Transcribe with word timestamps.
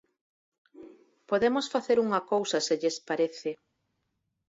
Podemos 1.29 1.65
facer 1.73 1.97
unha 2.05 2.21
cousa 2.31 2.57
se 2.67 2.75
lles 2.81 2.97
parece. 3.09 3.51